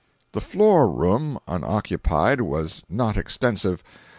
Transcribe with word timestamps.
The 0.31 0.41
floor 0.41 0.89
room 0.89 1.37
unoccupied 1.47 2.41
was 2.41 2.81
not 2.89 3.17
extensive. 3.17 3.83